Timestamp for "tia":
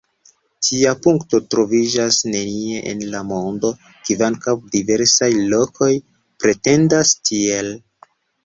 0.67-0.91